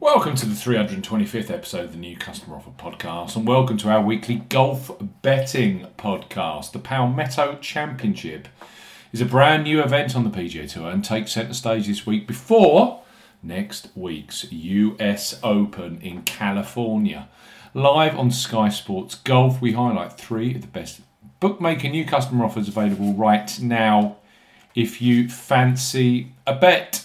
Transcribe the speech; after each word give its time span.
Welcome 0.00 0.34
to 0.36 0.46
the 0.46 0.54
325th 0.54 1.50
episode 1.50 1.84
of 1.84 1.92
the 1.92 1.98
New 1.98 2.16
Customer 2.16 2.56
Offer 2.56 2.70
Podcast, 2.70 3.36
and 3.36 3.46
welcome 3.46 3.76
to 3.76 3.90
our 3.90 4.02
weekly 4.02 4.36
golf 4.36 4.90
betting 5.20 5.88
podcast. 5.98 6.72
The 6.72 6.78
Palmetto 6.78 7.58
Championship 7.60 8.48
is 9.12 9.20
a 9.20 9.26
brand 9.26 9.64
new 9.64 9.82
event 9.82 10.16
on 10.16 10.24
the 10.24 10.30
PGA 10.30 10.70
Tour 10.70 10.88
and 10.88 11.04
takes 11.04 11.32
centre 11.32 11.52
stage 11.52 11.86
this 11.86 12.06
week 12.06 12.26
before 12.26 13.02
next 13.42 13.90
week's 13.94 14.50
US 14.50 15.38
Open 15.42 16.00
in 16.00 16.22
California. 16.22 17.28
Live 17.74 18.18
on 18.18 18.30
Sky 18.30 18.70
Sports 18.70 19.16
Golf, 19.16 19.60
we 19.60 19.72
highlight 19.72 20.14
three 20.14 20.54
of 20.54 20.62
the 20.62 20.66
best 20.66 21.02
bookmaker 21.40 21.90
new 21.90 22.06
customer 22.06 22.46
offers 22.46 22.68
available 22.68 23.12
right 23.12 23.60
now 23.60 24.16
if 24.74 25.02
you 25.02 25.28
fancy 25.28 26.32
a 26.46 26.54
bet. 26.54 27.04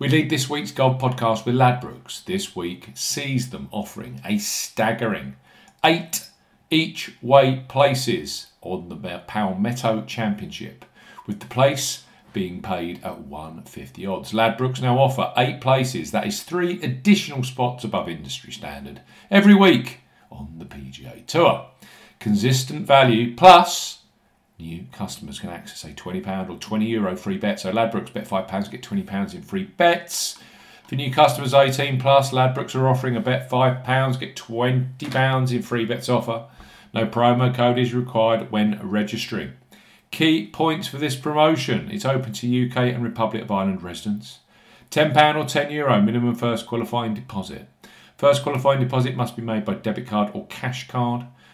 We 0.00 0.08
lead 0.08 0.30
this 0.30 0.48
week's 0.48 0.72
golf 0.72 0.98
podcast 0.98 1.44
with 1.44 1.56
Ladbrokes. 1.56 2.24
This 2.24 2.56
week 2.56 2.88
sees 2.94 3.50
them 3.50 3.68
offering 3.70 4.22
a 4.24 4.38
staggering 4.38 5.36
eight 5.84 6.26
each 6.70 7.12
way 7.20 7.66
places 7.68 8.46
on 8.62 8.88
the 8.88 8.96
Palmetto 9.26 10.02
Championship, 10.06 10.86
with 11.26 11.40
the 11.40 11.46
place 11.48 12.04
being 12.32 12.62
paid 12.62 13.04
at 13.04 13.20
150 13.20 14.06
odds. 14.06 14.32
Ladbrokes 14.32 14.80
now 14.80 14.96
offer 14.96 15.34
eight 15.36 15.60
places, 15.60 16.12
that 16.12 16.26
is 16.26 16.44
three 16.44 16.80
additional 16.80 17.44
spots 17.44 17.84
above 17.84 18.08
industry 18.08 18.52
standard, 18.52 19.02
every 19.30 19.54
week 19.54 20.00
on 20.32 20.54
the 20.56 20.64
PGA 20.64 21.26
Tour. 21.26 21.66
Consistent 22.20 22.86
value 22.86 23.36
plus 23.36 23.99
new 24.60 24.84
customers 24.92 25.38
can 25.38 25.50
access 25.50 25.84
a 25.84 25.94
£20 25.94 26.50
or 26.50 26.56
€20 26.56 26.88
Euro 26.88 27.16
free 27.16 27.38
bet. 27.38 27.60
So 27.60 27.72
Ladbrokes 27.72 28.12
bet 28.12 28.28
£5, 28.28 28.70
get 28.70 28.82
£20 28.82 29.34
in 29.34 29.42
free 29.42 29.64
bets. 29.64 30.38
For 30.86 30.96
new 30.96 31.12
customers 31.12 31.54
18 31.54 32.00
plus, 32.00 32.32
Ladbrokes 32.32 32.74
are 32.74 32.88
offering 32.88 33.16
a 33.16 33.20
bet 33.20 33.48
£5, 33.48 34.20
get 34.20 34.36
£20 34.36 35.52
in 35.52 35.62
free 35.62 35.84
bets 35.84 36.08
offer. 36.08 36.46
No 36.92 37.06
promo 37.06 37.54
code 37.54 37.78
is 37.78 37.94
required 37.94 38.50
when 38.50 38.80
registering. 38.82 39.52
Key 40.10 40.48
points 40.48 40.88
for 40.88 40.98
this 40.98 41.14
promotion 41.14 41.88
it's 41.90 42.04
open 42.04 42.32
to 42.32 42.68
UK 42.68 42.76
and 42.76 43.04
Republic 43.04 43.42
of 43.42 43.50
Ireland 43.50 43.82
residents. 43.82 44.40
£10 44.90 45.36
or 45.36 45.44
€10 45.44 45.70
Euro 45.70 46.02
minimum 46.02 46.34
first 46.34 46.66
qualifying 46.66 47.14
deposit. 47.14 47.68
First 48.18 48.42
qualifying 48.42 48.80
deposit 48.80 49.14
must 49.14 49.36
be 49.36 49.42
made 49.42 49.64
by 49.64 49.74
debit 49.74 50.08
card 50.08 50.32
or 50.34 50.46
cash 50.48 50.88
card. 50.88 51.26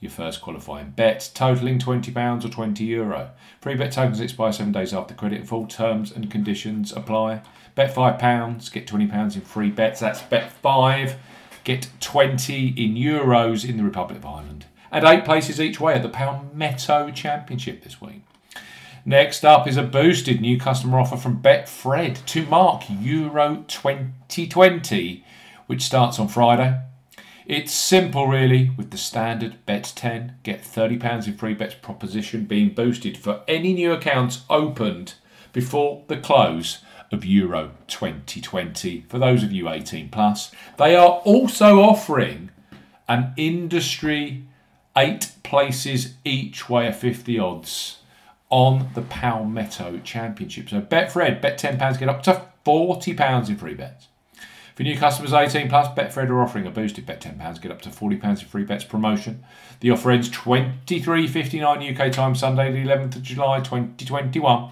your 0.00 0.10
first 0.10 0.40
qualifying 0.40 0.90
bet, 0.90 1.30
totaling 1.34 1.78
£20 1.78 2.44
or 2.44 2.48
€20. 2.48 2.80
Euro. 2.80 3.30
Free 3.60 3.74
bet 3.74 3.92
tokens 3.92 4.20
expire 4.20 4.52
seven 4.52 4.72
days 4.72 4.94
after 4.94 5.14
credit. 5.14 5.46
Full 5.46 5.66
terms 5.66 6.12
and 6.12 6.30
conditions 6.30 6.92
apply. 6.92 7.42
Bet 7.74 7.94
£5, 7.94 8.72
get 8.72 8.86
£20 8.86 9.34
in 9.34 9.40
free 9.40 9.70
bets. 9.70 10.00
That's 10.00 10.22
bet 10.22 10.52
5, 10.52 11.16
get 11.64 11.88
20 12.00 12.68
in 12.68 12.94
euros 12.94 13.68
in 13.68 13.76
the 13.76 13.84
Republic 13.84 14.18
of 14.18 14.26
Ireland. 14.26 14.66
And 14.90 15.04
eight 15.04 15.24
places 15.24 15.60
each 15.60 15.80
way 15.80 15.94
at 15.94 16.02
the 16.02 16.08
Pound 16.08 16.50
Palmetto 16.52 17.10
Championship 17.10 17.82
this 17.82 18.00
week. 18.00 18.22
Next 19.04 19.44
up 19.44 19.66
is 19.66 19.76
a 19.76 19.82
boosted 19.82 20.40
new 20.40 20.58
customer 20.58 20.98
offer 20.98 21.16
from 21.16 21.42
Betfred 21.42 22.24
to 22.26 22.46
mark 22.46 22.84
Euro 22.88 23.64
2020, 23.68 25.24
which 25.66 25.82
starts 25.82 26.18
on 26.18 26.28
Friday. 26.28 26.80
It's 27.48 27.72
simple, 27.72 28.26
really, 28.26 28.72
with 28.76 28.90
the 28.90 28.98
standard 28.98 29.64
bet 29.64 29.94
10, 29.96 30.34
get 30.42 30.60
£30 30.60 31.26
in 31.26 31.34
free 31.34 31.54
bets 31.54 31.74
proposition 31.74 32.44
being 32.44 32.74
boosted 32.74 33.16
for 33.16 33.40
any 33.48 33.72
new 33.72 33.90
accounts 33.90 34.42
opened 34.50 35.14
before 35.54 36.04
the 36.08 36.18
close 36.18 36.80
of 37.10 37.24
Euro 37.24 37.70
2020 37.86 39.06
for 39.08 39.18
those 39.18 39.42
of 39.42 39.50
you 39.50 39.66
18 39.66 40.10
plus. 40.10 40.52
They 40.76 40.94
are 40.94 41.22
also 41.24 41.80
offering 41.80 42.50
an 43.08 43.32
industry 43.38 44.44
eight 44.94 45.32
places 45.42 46.16
each 46.26 46.68
way 46.68 46.88
of 46.88 46.96
50 46.96 47.38
odds 47.38 48.00
on 48.50 48.90
the 48.92 49.00
Palmetto 49.00 50.00
Championship. 50.04 50.68
So 50.68 50.82
Betfred, 50.82 51.40
bet 51.40 51.58
£10, 51.58 51.98
get 51.98 52.10
up 52.10 52.22
to 52.24 52.42
£40 52.66 53.48
in 53.48 53.56
free 53.56 53.72
bets. 53.72 54.08
For 54.78 54.84
new 54.84 54.96
customers 54.96 55.32
18 55.32 55.68
plus, 55.68 55.88
Betfred 55.88 56.28
are 56.28 56.40
offering 56.40 56.64
a 56.64 56.70
boosted 56.70 57.04
bet 57.04 57.20
£10, 57.20 57.60
get 57.60 57.72
up 57.72 57.82
to 57.82 57.88
£40 57.88 58.22
in 58.22 58.36
free 58.46 58.62
bets 58.62 58.84
promotion. 58.84 59.44
The 59.80 59.90
offer 59.90 60.12
ends 60.12 60.30
23.59 60.30 62.00
UK 62.00 62.12
time, 62.12 62.36
Sunday, 62.36 62.70
the 62.70 62.88
11th 62.88 63.16
of 63.16 63.22
July 63.24 63.58
2021. 63.58 64.70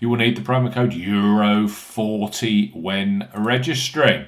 You 0.00 0.08
will 0.08 0.16
need 0.16 0.36
the 0.36 0.42
promo 0.42 0.72
code 0.72 0.90
EURO40 0.90 2.74
when 2.74 3.28
registering. 3.32 4.26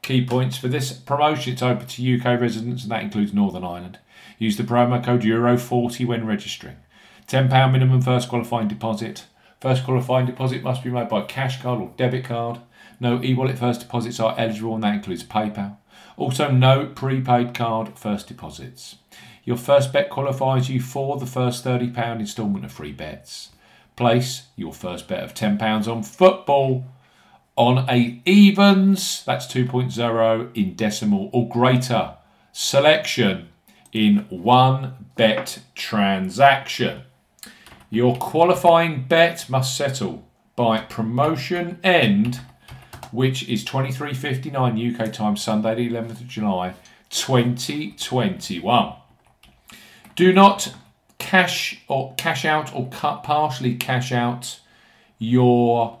Key 0.00 0.24
points 0.24 0.56
for 0.56 0.68
this 0.68 0.94
promotion 0.94 1.52
it's 1.52 1.62
open 1.62 1.86
to 1.88 2.18
UK 2.18 2.40
residents, 2.40 2.84
and 2.84 2.92
that 2.92 3.02
includes 3.02 3.34
Northern 3.34 3.64
Ireland. 3.64 3.98
Use 4.38 4.56
the 4.56 4.62
promo 4.62 5.04
code 5.04 5.20
EURO40 5.20 6.06
when 6.06 6.26
registering. 6.26 6.76
£10 7.28 7.70
minimum 7.70 8.00
first 8.00 8.30
qualifying 8.30 8.68
deposit. 8.68 9.26
First 9.60 9.84
qualifying 9.84 10.24
deposit 10.24 10.62
must 10.62 10.82
be 10.82 10.88
made 10.88 11.10
by 11.10 11.20
cash 11.20 11.60
card 11.60 11.78
or 11.78 11.92
debit 11.98 12.24
card. 12.24 12.60
No 13.02 13.20
e 13.20 13.34
wallet 13.34 13.58
first 13.58 13.80
deposits 13.80 14.20
are 14.20 14.36
eligible, 14.38 14.76
and 14.76 14.84
that 14.84 14.94
includes 14.94 15.24
PayPal. 15.24 15.76
Also, 16.16 16.52
no 16.52 16.86
prepaid 16.86 17.52
card 17.52 17.98
first 17.98 18.28
deposits. 18.28 18.94
Your 19.42 19.56
first 19.56 19.92
bet 19.92 20.08
qualifies 20.08 20.70
you 20.70 20.80
for 20.80 21.18
the 21.18 21.26
first 21.26 21.64
£30 21.64 22.20
instalment 22.20 22.64
of 22.64 22.70
free 22.70 22.92
bets. 22.92 23.48
Place 23.96 24.44
your 24.54 24.72
first 24.72 25.08
bet 25.08 25.24
of 25.24 25.34
£10 25.34 25.88
on 25.88 26.04
football 26.04 26.84
on 27.56 27.90
a 27.90 28.22
evens, 28.24 29.24
that's 29.24 29.46
2.0 29.46 30.56
in 30.56 30.76
decimal 30.76 31.28
or 31.32 31.48
greater 31.48 32.14
selection 32.52 33.48
in 33.92 34.26
one 34.30 35.06
bet 35.16 35.58
transaction. 35.74 37.02
Your 37.90 38.14
qualifying 38.16 39.06
bet 39.08 39.50
must 39.50 39.76
settle 39.76 40.24
by 40.54 40.82
promotion 40.82 41.80
end 41.82 42.42
which 43.12 43.48
is 43.48 43.64
23.59 43.64 45.00
UK 45.00 45.12
time, 45.12 45.36
Sunday, 45.36 45.74
the 45.74 45.90
11th 45.90 46.20
of 46.22 46.28
July, 46.28 46.74
2021. 47.10 48.94
Do 50.16 50.32
not 50.32 50.74
cash 51.18 51.82
or 51.88 52.14
cash 52.16 52.44
out 52.44 52.74
or 52.74 52.88
cut 52.88 53.22
partially 53.22 53.76
cash 53.76 54.12
out 54.12 54.60
your 55.18 56.00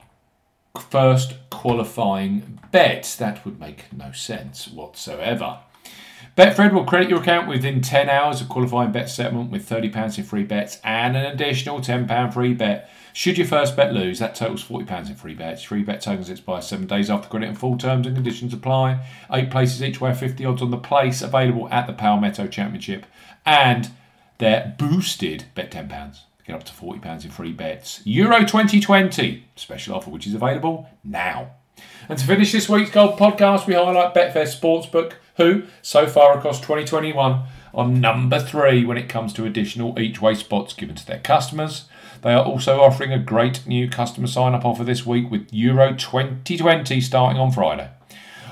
first 0.90 1.34
qualifying 1.50 2.58
bet. 2.70 3.16
That 3.18 3.44
would 3.44 3.60
make 3.60 3.92
no 3.92 4.12
sense 4.12 4.68
whatsoever. 4.68 5.60
Betfred 6.36 6.72
will 6.72 6.84
credit 6.84 7.10
your 7.10 7.20
account 7.20 7.48
within 7.48 7.80
10 7.80 8.08
hours 8.08 8.40
of 8.40 8.48
qualifying 8.48 8.92
bet 8.92 9.10
settlement 9.10 9.50
with 9.50 9.68
£30 9.68 10.18
in 10.18 10.24
free 10.24 10.44
bets 10.44 10.78
and 10.82 11.16
an 11.16 11.24
additional 11.26 11.80
£10 11.80 12.32
free 12.32 12.54
bet 12.54 12.90
should 13.12 13.36
your 13.36 13.46
first 13.46 13.76
bet 13.76 13.92
lose, 13.92 14.18
that 14.20 14.34
totals 14.34 14.64
£40 14.64 15.10
in 15.10 15.16
free 15.16 15.34
bets. 15.34 15.62
Free 15.62 15.82
bet 15.82 16.00
tokens 16.00 16.30
expire 16.30 16.62
seven 16.62 16.86
days 16.86 17.10
after 17.10 17.28
credit 17.28 17.50
and 17.50 17.58
full 17.58 17.76
terms 17.76 18.06
and 18.06 18.16
conditions 18.16 18.54
apply. 18.54 19.06
Eight 19.30 19.50
places 19.50 19.82
each 19.82 20.00
way, 20.00 20.14
50 20.14 20.44
odds 20.44 20.62
on 20.62 20.70
the 20.70 20.78
place 20.78 21.20
available 21.20 21.68
at 21.68 21.86
the 21.86 21.92
Palmetto 21.92 22.46
Championship. 22.46 23.04
And 23.44 23.90
they're 24.38 24.74
boosted, 24.78 25.44
bet 25.54 25.70
£10. 25.70 26.20
Get 26.46 26.56
up 26.56 26.64
to 26.64 26.72
£40 26.72 27.24
in 27.24 27.30
free 27.30 27.52
bets. 27.52 28.00
Euro 28.04 28.40
2020 28.40 29.44
special 29.56 29.94
offer, 29.94 30.10
which 30.10 30.26
is 30.26 30.34
available 30.34 30.88
now. 31.04 31.50
And 32.08 32.18
to 32.18 32.26
finish 32.26 32.52
this 32.52 32.68
week's 32.68 32.90
Gold 32.90 33.18
podcast, 33.18 33.66
we 33.66 33.74
highlight 33.74 34.14
Betfair 34.14 34.46
Sportsbook, 34.46 35.14
who, 35.36 35.64
so 35.80 36.06
far 36.06 36.36
across 36.36 36.60
2021, 36.60 37.42
are 37.74 37.88
number 37.88 38.38
three 38.38 38.84
when 38.84 38.98
it 38.98 39.08
comes 39.08 39.32
to 39.32 39.46
additional 39.46 39.98
each 39.98 40.20
way 40.20 40.34
spots 40.34 40.74
given 40.74 40.94
to 40.94 41.06
their 41.06 41.20
customers. 41.20 41.86
They 42.22 42.34
are 42.34 42.44
also 42.44 42.80
offering 42.80 43.12
a 43.12 43.18
great 43.18 43.66
new 43.66 43.88
customer 43.88 44.26
sign 44.26 44.54
up 44.54 44.64
offer 44.64 44.84
this 44.84 45.06
week 45.06 45.30
with 45.30 45.52
Euro 45.52 45.94
2020 45.94 47.00
starting 47.00 47.40
on 47.40 47.50
Friday. 47.50 47.90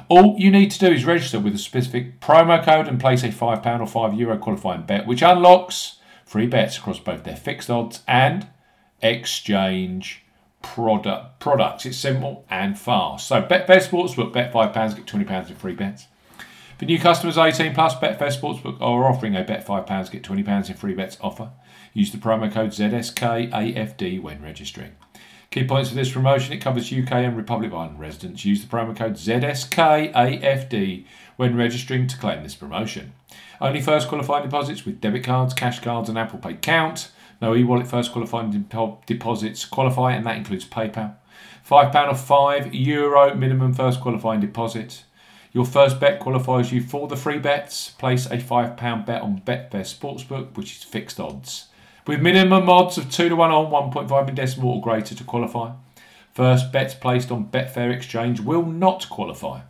All 0.08 0.36
you 0.38 0.50
need 0.50 0.72
to 0.72 0.78
do 0.78 0.88
is 0.88 1.04
register 1.04 1.38
with 1.38 1.54
a 1.54 1.58
specific 1.58 2.20
promo 2.20 2.64
code 2.64 2.88
and 2.88 2.98
place 2.98 3.22
a 3.22 3.28
£5 3.28 3.80
or 3.80 4.10
€5 4.10 4.18
Euro 4.18 4.36
qualifying 4.38 4.82
bet, 4.82 5.06
which 5.06 5.22
unlocks 5.22 5.98
free 6.24 6.46
bets 6.46 6.78
across 6.78 6.98
both 6.98 7.22
their 7.22 7.36
fixed 7.36 7.70
odds 7.70 8.02
and 8.08 8.48
exchange 9.02 10.24
product 10.62 11.38
products. 11.38 11.86
It's 11.86 11.96
simple 11.96 12.44
and 12.50 12.78
fast. 12.78 13.28
So 13.28 13.40
Betfair 13.42 13.86
Sportsbook, 13.86 14.32
bet 14.32 14.52
£5, 14.52 14.96
get 14.96 15.06
£20 15.06 15.48
in 15.50 15.56
free 15.56 15.74
bets. 15.74 16.06
For 16.80 16.86
new 16.86 16.98
customers 16.98 17.36
18 17.36 17.74
plus, 17.74 17.94
Betfair 17.96 18.34
Sportsbook 18.34 18.80
are 18.80 19.04
offering 19.04 19.36
a 19.36 19.44
bet 19.44 19.66
£5, 19.66 20.10
get 20.10 20.22
£20 20.22 20.70
in 20.70 20.76
free 20.76 20.94
bets 20.94 21.18
offer. 21.20 21.50
Use 21.92 22.10
the 22.10 22.16
promo 22.16 22.50
code 22.50 22.70
ZSKAFD 22.70 24.22
when 24.22 24.40
registering. 24.40 24.92
Key 25.50 25.66
points 25.66 25.90
for 25.90 25.94
this 25.94 26.10
promotion 26.10 26.54
it 26.54 26.62
covers 26.62 26.90
UK 26.90 27.12
and 27.12 27.36
Republic 27.36 27.70
of 27.70 27.74
Ireland 27.74 28.00
residents. 28.00 28.46
Use 28.46 28.62
the 28.62 28.66
promo 28.66 28.96
code 28.96 29.16
ZSKAFD 29.16 31.04
when 31.36 31.54
registering 31.54 32.06
to 32.06 32.16
claim 32.16 32.42
this 32.42 32.54
promotion. 32.54 33.12
Only 33.60 33.82
first 33.82 34.08
qualifying 34.08 34.44
deposits 34.44 34.86
with 34.86 35.02
debit 35.02 35.24
cards, 35.24 35.52
cash 35.52 35.80
cards, 35.80 36.08
and 36.08 36.16
Apple 36.16 36.38
Pay 36.38 36.54
count. 36.54 37.10
No 37.42 37.54
e 37.54 37.62
wallet 37.62 37.88
first 37.88 38.10
qualifying 38.10 38.52
deposits 39.04 39.66
qualify, 39.66 40.12
and 40.12 40.24
that 40.24 40.38
includes 40.38 40.64
PayPal. 40.64 41.16
£5 41.68 41.94
or 41.94 42.14
€5 42.14 42.70
Euro 42.72 43.34
minimum 43.34 43.74
first 43.74 44.00
qualifying 44.00 44.40
deposit. 44.40 45.04
Your 45.52 45.64
first 45.64 45.98
bet 45.98 46.20
qualifies 46.20 46.72
you 46.72 46.82
for 46.82 47.08
the 47.08 47.16
free 47.16 47.38
bets. 47.38 47.90
Place 47.90 48.26
a 48.26 48.38
£5 48.38 49.06
bet 49.06 49.22
on 49.22 49.42
Betfair 49.44 49.82
Sportsbook, 49.82 50.56
which 50.56 50.76
is 50.76 50.84
fixed 50.84 51.18
odds 51.18 51.66
with 52.10 52.20
minimum 52.20 52.68
odds 52.68 52.98
of 52.98 53.08
2 53.08 53.28
to 53.28 53.36
1 53.36 53.50
on 53.52 53.92
1.5 53.92 54.28
in 54.28 54.34
decimal 54.34 54.72
or 54.72 54.80
greater 54.80 55.14
to 55.14 55.22
qualify. 55.22 55.70
First 56.34 56.72
bets 56.72 56.92
placed 56.92 57.30
on 57.30 57.46
Betfair 57.46 57.94
Exchange 57.94 58.40
will 58.40 58.64
not 58.64 59.08
qualify. 59.08 59.60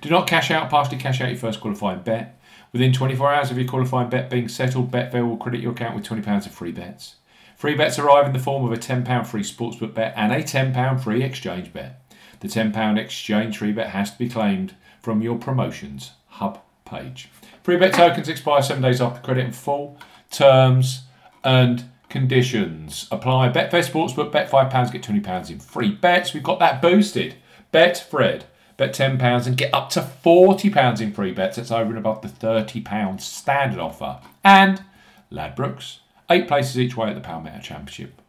Do 0.00 0.10
not 0.10 0.26
cash 0.26 0.50
out, 0.50 0.70
partially 0.70 0.98
cash 0.98 1.20
out 1.20 1.28
your 1.28 1.38
first 1.38 1.60
qualifying 1.60 2.02
bet. 2.02 2.40
Within 2.72 2.92
24 2.92 3.32
hours 3.32 3.50
of 3.52 3.58
your 3.58 3.68
qualifying 3.68 4.10
bet 4.10 4.28
being 4.28 4.48
settled, 4.48 4.90
Betfair 4.90 5.28
will 5.28 5.36
credit 5.36 5.60
your 5.60 5.70
account 5.70 5.94
with 5.94 6.04
£20 6.04 6.46
of 6.46 6.52
free 6.52 6.72
bets. 6.72 7.16
Free 7.56 7.76
bets 7.76 7.98
arrive 7.98 8.26
in 8.26 8.32
the 8.32 8.38
form 8.40 8.64
of 8.64 8.72
a 8.72 8.76
£10 8.76 9.26
free 9.26 9.42
sportsbook 9.42 9.94
bet 9.94 10.14
and 10.16 10.32
a 10.32 10.42
£10 10.42 11.00
free 11.00 11.22
exchange 11.22 11.72
bet. 11.72 12.02
The 12.40 12.48
£10 12.48 12.98
exchange 12.98 13.58
free 13.58 13.72
bet 13.72 13.90
has 13.90 14.12
to 14.12 14.18
be 14.18 14.28
claimed 14.28 14.74
from 15.08 15.22
your 15.22 15.38
promotions 15.38 16.10
hub 16.26 16.60
page. 16.84 17.30
Free 17.62 17.78
bet 17.78 17.94
tokens 17.94 18.28
expire 18.28 18.60
seven 18.60 18.82
days 18.82 19.00
after 19.00 19.22
credit 19.22 19.46
in 19.46 19.52
full. 19.52 19.96
Terms 20.30 21.04
and 21.42 21.84
conditions 22.10 23.08
apply. 23.10 23.48
Betfair 23.48 23.82
Sportsbook, 23.90 24.30
bet 24.30 24.50
£5, 24.50 24.92
get 24.92 25.02
£20 25.02 25.50
in 25.50 25.60
free 25.60 25.92
bets. 25.92 26.34
We've 26.34 26.42
got 26.42 26.58
that 26.58 26.82
boosted. 26.82 27.36
Betfred, 27.72 28.42
bet 28.76 28.94
£10 28.94 29.46
and 29.46 29.56
get 29.56 29.72
up 29.72 29.88
to 29.92 30.00
£40 30.00 31.00
in 31.00 31.14
free 31.14 31.32
bets. 31.32 31.56
That's 31.56 31.70
over 31.70 31.88
and 31.88 31.96
above 31.96 32.20
the 32.20 32.28
£30 32.28 33.18
standard 33.22 33.80
offer. 33.80 34.20
And 34.44 34.84
Ladbrokes, 35.32 36.00
eight 36.28 36.46
places 36.46 36.78
each 36.78 36.98
way 36.98 37.08
at 37.08 37.14
the 37.14 37.22
Palmetto 37.22 37.62
Championship. 37.62 38.20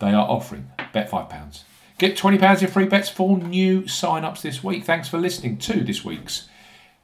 They 0.00 0.12
are 0.12 0.28
offering 0.28 0.70
bet 0.92 1.10
£5. 1.10 1.62
Get 2.00 2.16
£20 2.16 2.62
in 2.62 2.68
free 2.68 2.86
bets 2.86 3.10
for 3.10 3.36
new 3.36 3.86
sign 3.86 4.24
ups 4.24 4.40
this 4.40 4.64
week. 4.64 4.84
Thanks 4.84 5.06
for 5.06 5.18
listening 5.18 5.58
to 5.58 5.84
this 5.84 6.02
week's 6.02 6.48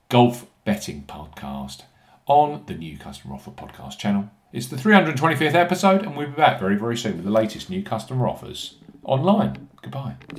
Golf 0.09 0.47
Betting 0.65 1.05
Podcast 1.07 1.83
on 2.25 2.63
the 2.65 2.73
new 2.73 2.97
Customer 2.97 3.35
Offer 3.35 3.51
Podcast 3.51 3.99
channel. 3.99 4.31
It's 4.55 4.69
the 4.69 4.77
325th 4.77 5.53
episode, 5.53 6.03
and 6.03 6.17
we'll 6.17 6.29
be 6.29 6.33
back 6.33 6.59
very, 6.59 6.77
very 6.77 6.97
soon 6.97 7.17
with 7.17 7.27
the 7.27 7.31
latest 7.31 7.69
new 7.69 7.83
customer 7.83 8.27
offers 8.27 8.77
online. 9.05 9.69
Goodbye. 9.83 10.15